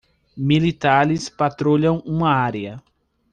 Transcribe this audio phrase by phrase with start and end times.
[0.35, 2.81] Militares patrulham uma área